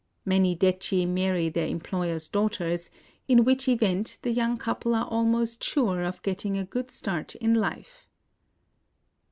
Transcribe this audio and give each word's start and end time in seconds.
Many 0.25 0.55
detchi 0.57 1.07
marry 1.07 1.47
their 1.49 1.67
employers' 1.67 2.27
daughters, 2.27 2.89
in 3.27 3.43
which 3.43 3.67
event 3.67 4.17
the 4.23 4.31
young 4.31 4.57
couple 4.57 4.95
are 4.95 5.05
almost 5.05 5.63
sure 5.63 6.01
of 6.01 6.23
getting 6.23 6.57
a 6.57 6.65
good 6.65 6.89
start 6.89 7.35
in 7.35 7.53
life. 7.53 8.07